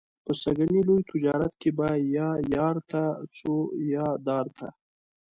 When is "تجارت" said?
1.11-1.53